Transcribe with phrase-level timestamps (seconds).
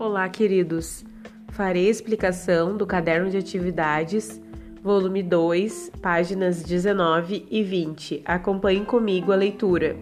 [0.00, 1.04] Olá, queridos.
[1.50, 4.40] Farei explicação do caderno de atividades,
[4.82, 8.22] volume 2, páginas 19 e 20.
[8.24, 9.94] Acompanhe comigo a leitura.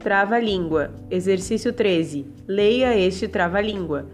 [0.00, 0.92] Trava-língua.
[1.08, 2.26] Exercício 13.
[2.48, 4.06] Leia este trava-língua.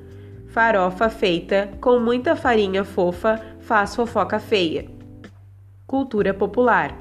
[0.48, 4.84] Farofa feita com muita farinha fofa faz fofoca feia.
[5.86, 6.94] Cultura popular.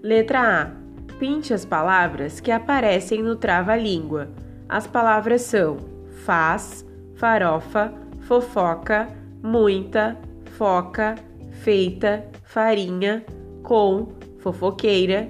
[0.00, 0.70] Letra A.
[1.18, 4.28] Pinte as palavras que aparecem no trava-língua.
[4.68, 5.78] As palavras são
[6.24, 6.86] faz,
[7.16, 9.08] farofa, fofoca,
[9.42, 10.16] muita,
[10.56, 11.14] foca,
[11.62, 13.24] feita, farinha,
[13.62, 15.28] com, fofoqueira,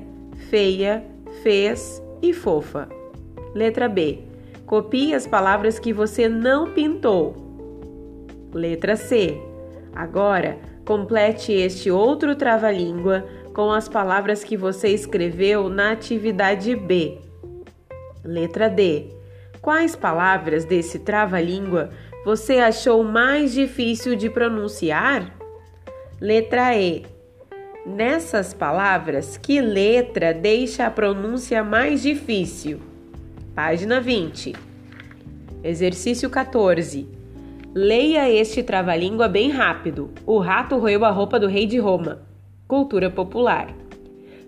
[0.51, 1.05] feia,
[1.43, 2.89] fez e fofa.
[3.55, 4.21] Letra B.
[4.67, 7.37] Copie as palavras que você não pintou.
[8.53, 9.41] Letra C.
[9.95, 17.19] Agora, complete este outro trava-língua com as palavras que você escreveu na atividade B.
[18.25, 19.07] Letra D.
[19.65, 21.89] Quais palavras desse trava-língua
[22.23, 25.35] você achou mais difícil de pronunciar?
[26.21, 27.07] Letra E.
[27.87, 32.79] Nessas palavras, que letra deixa a pronúncia mais difícil?
[33.55, 34.53] Página 20.
[35.63, 37.09] Exercício 14.
[37.75, 40.11] Leia este trava-língua bem rápido.
[40.27, 42.21] O rato roeu a roupa do rei de Roma.
[42.69, 43.75] Cultura popular.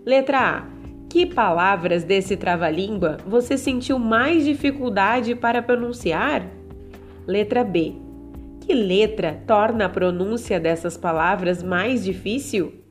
[0.05, 0.76] Letra A.
[1.17, 6.47] Que palavras desse trava-língua você sentiu mais dificuldade para pronunciar?
[7.27, 7.95] Letra B.
[8.61, 12.85] Que letra torna a pronúncia dessas palavras mais difícil?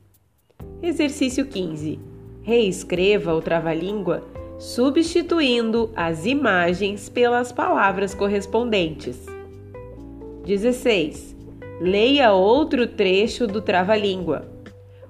[0.82, 2.00] Exercício 15.
[2.42, 4.24] Reescreva o trava-língua
[4.58, 9.24] substituindo as imagens pelas palavras correspondentes.
[10.44, 11.36] 16.
[11.80, 14.55] Leia outro trecho do trava-língua.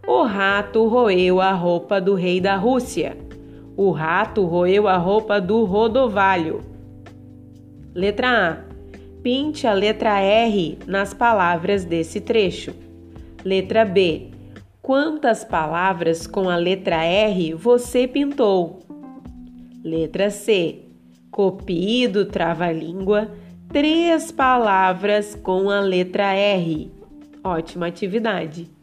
[0.06, 3.16] O rato roeu a roupa do rei da Rússia.
[3.76, 6.62] O rato roeu a roupa do rodovalho.
[7.94, 8.76] Letra A.
[9.22, 12.72] Pinte a letra R nas palavras desse trecho.
[13.44, 14.30] Letra B.
[14.80, 18.78] Quantas palavras com a letra R você pintou?
[19.82, 20.82] Letra C.
[21.30, 23.28] Copie do trava-língua
[23.68, 26.90] três palavras com a letra R.
[27.42, 28.75] Ótima atividade!